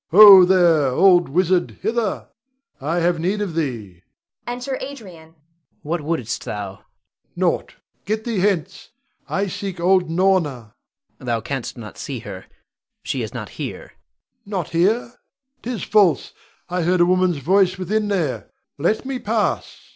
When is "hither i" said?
1.83-2.97